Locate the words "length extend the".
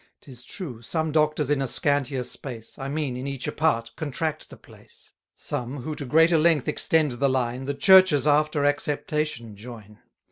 6.39-7.29